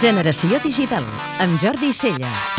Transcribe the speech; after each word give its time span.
Generació 0.00 0.56
Digital, 0.64 1.04
amb 1.44 1.60
Jordi 1.60 1.90
Celles. 1.92 2.52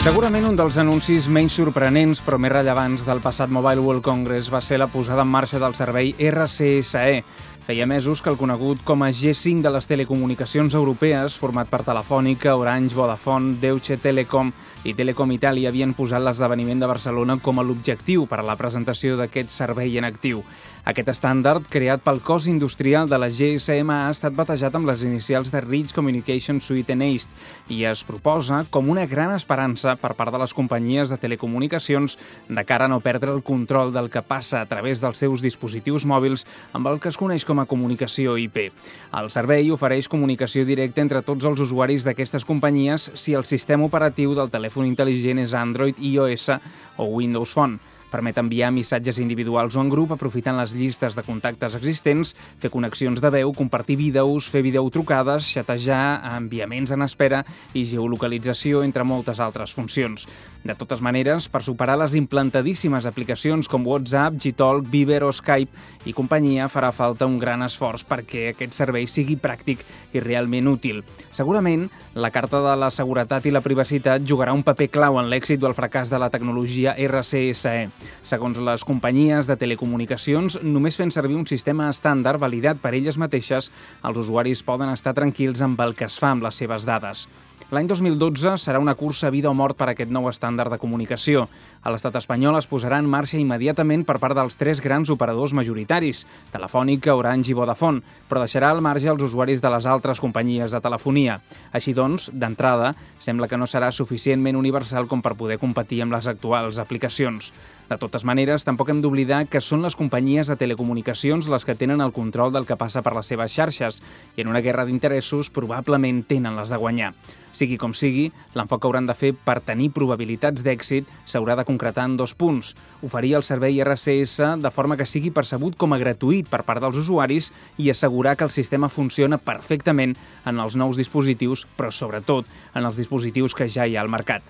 Segurament 0.00 0.46
un 0.48 0.54
dels 0.56 0.78
anuncis 0.80 1.26
menys 1.28 1.58
sorprenents 1.58 2.22
però 2.24 2.38
més 2.40 2.54
rellevants 2.54 3.04
del 3.04 3.20
passat 3.20 3.52
Mobile 3.52 3.82
World 3.84 4.04
Congress 4.06 4.48
va 4.48 4.62
ser 4.64 4.78
la 4.80 4.88
posada 4.88 5.26
en 5.26 5.28
marxa 5.28 5.60
del 5.60 5.76
servei 5.76 6.14
RCSE. 6.16 7.20
Feia 7.66 7.82
mesos 7.84 8.20
que 8.22 8.30
el 8.30 8.36
conegut 8.38 8.78
com 8.86 9.00
a 9.02 9.08
G5 9.10 9.58
de 9.64 9.70
les 9.74 9.88
telecomunicacions 9.90 10.76
europees, 10.78 11.34
format 11.34 11.66
per 11.66 11.80
Telefònica, 11.82 12.54
Orange, 12.54 12.94
Vodafone, 12.94 13.56
Deutsche 13.58 13.96
Telekom 13.98 14.52
i 14.86 14.94
Telecom 14.94 15.32
Italia 15.34 15.72
havien 15.72 15.90
posat 15.98 16.22
l'esdeveniment 16.22 16.78
de 16.78 16.86
Barcelona 16.86 17.40
com 17.42 17.58
a 17.58 17.64
l'objectiu 17.66 18.28
per 18.30 18.38
a 18.38 18.46
la 18.46 18.54
presentació 18.54 19.16
d'aquest 19.18 19.50
servei 19.50 19.98
en 19.98 20.06
actiu. 20.06 20.44
Aquest 20.86 21.08
estàndard, 21.10 21.64
creat 21.66 22.04
pel 22.06 22.20
cos 22.22 22.44
industrial 22.46 23.08
de 23.10 23.18
la 23.18 23.26
GSM, 23.26 23.90
ha 23.90 24.12
estat 24.12 24.36
batejat 24.38 24.76
amb 24.78 24.86
les 24.86 25.02
inicials 25.02 25.50
de 25.50 25.58
Rich 25.64 25.90
Communication 25.96 26.60
Suite 26.62 26.94
en 26.94 27.02
East 27.02 27.32
i 27.74 27.80
es 27.90 28.04
proposa 28.06 28.60
com 28.70 28.92
una 28.92 29.08
gran 29.10 29.34
esperança 29.34 29.96
per 29.98 30.12
part 30.14 30.30
de 30.30 30.38
les 30.38 30.54
companyies 30.54 31.10
de 31.10 31.18
telecomunicacions 31.18 32.14
de 32.46 32.64
cara 32.68 32.86
a 32.86 32.92
no 32.92 33.00
perdre 33.02 33.34
el 33.34 33.42
control 33.42 33.90
del 33.90 34.12
que 34.14 34.22
passa 34.22 34.60
a 34.60 34.70
través 34.70 35.02
dels 35.02 35.18
seus 35.18 35.42
dispositius 35.42 36.06
mòbils 36.06 36.46
amb 36.72 36.86
el 36.86 37.02
que 37.02 37.10
es 37.10 37.18
coneix 37.18 37.42
com 37.42 37.55
a 37.62 37.66
comunicació 37.66 38.36
IP. 38.40 38.70
El 39.16 39.30
servei 39.34 39.70
ofereix 39.74 40.08
comunicació 40.12 40.64
directa 40.68 41.02
entre 41.04 41.22
tots 41.22 41.44
els 41.48 41.60
usuaris 41.60 42.06
d'aquestes 42.06 42.44
companyies 42.44 43.10
si 43.14 43.34
el 43.34 43.44
sistema 43.48 43.86
operatiu 43.88 44.34
del 44.36 44.52
telèfon 44.52 44.88
intel·ligent 44.88 45.42
és 45.42 45.54
Android, 45.54 45.98
iOS 45.98 46.50
o 46.96 47.10
Windows 47.16 47.52
Phone. 47.56 47.95
Permet 48.10 48.38
enviar 48.38 48.72
missatges 48.72 49.18
individuals 49.22 49.76
o 49.76 49.82
en 49.82 49.90
grup 49.92 50.12
aprofitant 50.14 50.56
les 50.60 50.74
llistes 50.76 51.16
de 51.18 51.24
contactes 51.26 51.74
existents, 51.78 52.34
fer 52.62 52.70
connexions 52.70 53.20
de 53.22 53.30
veu, 53.34 53.52
compartir 53.56 53.98
vídeos, 53.98 54.50
fer 54.50 54.62
videotrucades, 54.66 55.50
xatejar, 55.56 56.22
enviaments 56.36 56.94
en 56.94 57.02
espera 57.06 57.42
i 57.74 57.86
geolocalització, 57.88 58.84
entre 58.86 59.04
moltes 59.04 59.40
altres 59.42 59.74
funcions. 59.74 60.28
De 60.66 60.74
totes 60.74 61.02
maneres, 61.04 61.46
per 61.46 61.62
superar 61.62 61.94
les 62.00 62.16
implantadíssimes 62.18 63.06
aplicacions 63.06 63.68
com 63.70 63.86
WhatsApp, 63.86 64.34
Gtalk, 64.42 64.88
Viber 64.90 65.22
o 65.22 65.30
Skype 65.30 66.06
i 66.10 66.14
companyia, 66.16 66.66
farà 66.72 66.90
falta 66.94 67.28
un 67.28 67.38
gran 67.38 67.62
esforç 67.62 68.02
perquè 68.06 68.48
aquest 68.50 68.74
servei 68.74 69.06
sigui 69.10 69.38
pràctic 69.38 69.84
i 70.14 70.22
realment 70.22 70.66
útil. 70.70 71.04
Segurament, 71.30 71.86
la 72.14 72.32
Carta 72.34 72.62
de 72.64 72.74
la 72.78 72.90
Seguretat 72.90 73.46
i 73.46 73.54
la 73.54 73.62
Privacitat 73.62 74.26
jugarà 74.26 74.54
un 74.56 74.64
paper 74.66 74.90
clau 74.90 75.20
en 75.20 75.30
l'èxit 75.30 75.62
o 75.62 75.70
el 75.70 75.78
fracàs 75.78 76.10
de 76.10 76.18
la 76.18 76.32
tecnologia 76.34 76.96
RCSE. 76.98 77.95
Segons 78.22 78.58
les 78.58 78.84
companyies 78.84 79.46
de 79.46 79.56
telecomunicacions, 79.58 80.60
només 80.62 80.96
fent 80.98 81.12
servir 81.14 81.38
un 81.38 81.46
sistema 81.46 81.90
estàndard 81.92 82.42
validat 82.42 82.80
per 82.82 82.94
elles 82.94 83.18
mateixes, 83.18 83.70
els 84.02 84.22
usuaris 84.24 84.64
poden 84.66 84.92
estar 84.92 85.14
tranquils 85.14 85.62
amb 85.62 85.80
el 85.80 85.94
que 85.94 86.08
es 86.10 86.18
fa 86.18 86.34
amb 86.34 86.46
les 86.46 86.62
seves 86.62 86.86
dades. 86.88 87.26
L'any 87.74 87.88
2012 87.90 88.52
serà 88.62 88.78
una 88.78 88.94
cursa 88.94 89.26
vida 89.34 89.48
o 89.50 89.54
mort 89.58 89.74
per 89.74 89.88
aquest 89.90 90.10
nou 90.14 90.28
estàndard 90.30 90.70
de 90.70 90.78
comunicació. 90.78 91.48
A 91.82 91.90
l'estat 91.90 92.14
espanyol 92.20 92.54
es 92.60 92.68
posarà 92.70 93.00
en 93.02 93.08
marxa 93.10 93.40
immediatament 93.40 94.04
per 94.06 94.20
part 94.22 94.38
dels 94.38 94.54
tres 94.54 94.78
grans 94.84 95.10
operadors 95.10 95.50
majoritaris, 95.50 96.20
Telefònica, 96.54 97.16
Orange 97.18 97.50
i 97.50 97.56
Vodafone, 97.58 98.04
però 98.30 98.44
deixarà 98.44 98.70
al 98.70 98.84
marge 98.86 99.10
els 99.10 99.24
usuaris 99.26 99.64
de 99.64 99.72
les 99.74 99.88
altres 99.90 100.22
companyies 100.22 100.70
de 100.70 100.82
telefonia. 100.84 101.40
Així 101.74 101.90
doncs, 101.90 102.28
d'entrada, 102.30 102.92
sembla 103.18 103.50
que 103.50 103.58
no 103.58 103.66
serà 103.66 103.90
suficientment 103.90 104.54
universal 104.54 105.10
com 105.10 105.18
per 105.18 105.34
poder 105.34 105.58
competir 105.58 106.04
amb 106.04 106.14
les 106.14 106.30
actuals 106.30 106.78
aplicacions. 106.78 107.50
De 107.86 107.94
totes 108.02 108.24
maneres, 108.26 108.64
tampoc 108.66 108.88
hem 108.90 108.98
d'oblidar 108.98 109.44
que 109.46 109.60
són 109.62 109.84
les 109.86 109.94
companyies 109.94 110.48
de 110.50 110.56
telecomunicacions 110.58 111.46
les 111.52 111.62
que 111.62 111.76
tenen 111.78 112.00
el 112.02 112.10
control 112.10 112.50
del 112.50 112.64
que 112.66 112.74
passa 112.74 112.98
per 113.06 113.12
les 113.14 113.30
seves 113.30 113.52
xarxes 113.54 114.00
i 114.34 114.42
en 114.42 114.50
una 114.50 114.62
guerra 114.64 114.82
d'interessos 114.88 115.52
probablement 115.54 116.24
tenen 116.26 116.58
les 116.58 116.72
de 116.72 116.80
guanyar. 116.82 117.12
Sigui 117.54 117.78
com 117.78 117.94
sigui, 117.94 118.26
l'enfoc 118.58 118.82
que 118.82 118.90
hauran 118.90 119.06
de 119.06 119.14
fer 119.14 119.30
per 119.38 119.60
tenir 119.68 119.92
probabilitats 119.94 120.66
d'èxit 120.66 121.06
s'haurà 121.30 121.54
de 121.56 121.64
concretar 121.68 122.08
en 122.10 122.18
dos 122.18 122.34
punts. 122.34 122.74
Oferir 123.06 123.36
el 123.38 123.46
servei 123.46 123.78
RCS 123.78 124.58
de 124.66 124.74
forma 124.74 124.98
que 124.98 125.06
sigui 125.06 125.30
percebut 125.30 125.78
com 125.78 125.94
a 125.94 126.02
gratuït 126.02 126.50
per 126.50 126.64
part 126.66 126.82
dels 126.82 126.98
usuaris 127.06 127.52
i 127.78 127.88
assegurar 127.94 128.34
que 128.34 128.50
el 128.50 128.54
sistema 128.58 128.90
funciona 128.90 129.38
perfectament 129.38 130.18
en 130.44 130.58
els 130.58 130.74
nous 130.74 130.98
dispositius, 130.98 131.68
però 131.78 131.94
sobretot 131.94 132.50
en 132.74 132.82
els 132.82 132.98
dispositius 132.98 133.54
que 133.54 133.70
ja 133.70 133.86
hi 133.86 133.94
ha 133.94 134.02
al 134.02 134.10
mercat. 134.10 134.42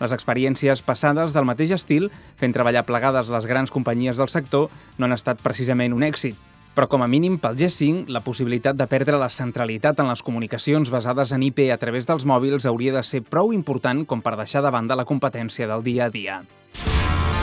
Les 0.00 0.14
experiències 0.16 0.82
passades 0.82 1.34
del 1.36 1.46
mateix 1.46 1.74
estil, 1.76 2.10
fent 2.40 2.54
treballar 2.56 2.86
plegades 2.88 3.30
les 3.30 3.46
grans 3.46 3.70
companyies 3.70 4.18
del 4.18 4.32
sector, 4.32 4.70
no 4.98 5.06
han 5.06 5.16
estat 5.16 5.42
precisament 5.42 5.94
un 5.94 6.02
èxit. 6.06 6.36
Però 6.74 6.88
com 6.90 7.04
a 7.04 7.08
mínim 7.08 7.36
pel 7.38 7.54
G5, 7.54 8.08
la 8.10 8.24
possibilitat 8.26 8.74
de 8.74 8.88
perdre 8.90 9.18
la 9.20 9.30
centralitat 9.30 10.00
en 10.02 10.10
les 10.10 10.24
comunicacions 10.26 10.90
basades 10.90 11.30
en 11.32 11.44
IP 11.46 11.68
a 11.70 11.78
través 11.78 12.08
dels 12.10 12.26
mòbils 12.26 12.66
hauria 12.66 12.96
de 12.96 13.04
ser 13.06 13.22
prou 13.22 13.54
important 13.54 14.02
com 14.10 14.24
per 14.24 14.34
deixar 14.40 14.64
de 14.64 14.74
banda 14.74 14.98
la 14.98 15.06
competència 15.06 15.70
del 15.70 15.86
dia 15.86 16.08
a 16.08 16.10
dia. 16.10 16.42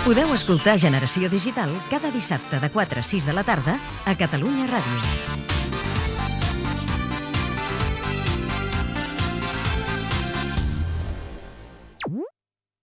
Podeu 0.03 0.33
escoltar 0.33 0.79
Generació 0.81 1.29
Digital 1.29 1.71
cada 1.91 2.11
dissabte 2.11 2.59
de 2.59 2.71
4 2.73 2.99
a 2.99 3.05
6 3.05 3.29
de 3.29 3.37
la 3.37 3.45
tarda 3.47 3.77
a 4.03 4.17
Catalunya 4.17 4.67
Ràdio. 4.67 5.60